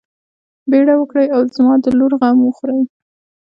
بيړه 0.69 0.93
وکړئ 0.97 1.27
او 1.35 1.41
د 1.45 1.49
زما 1.57 1.73
د 1.83 1.85
لور 1.99 2.11
غم 2.21 2.37
وخورئ. 2.43 2.81